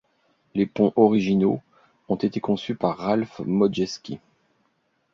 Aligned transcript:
Les 0.55 0.65
ponts 0.65 0.93
originaux 0.95 1.61
ont 2.09 2.15
été 2.15 2.39
conçus 2.39 2.73
par 2.73 2.97
Ralph 2.97 3.37
Modjeski. 3.45 4.19